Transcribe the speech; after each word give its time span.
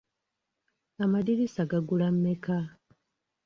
Amadirisa 1.03 1.63
gagula 1.71 2.07
mmeka? 2.15 2.57